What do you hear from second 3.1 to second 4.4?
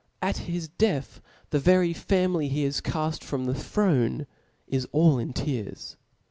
from the throne,